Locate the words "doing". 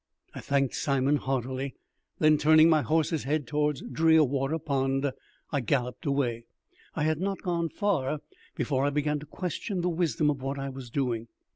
10.89-11.27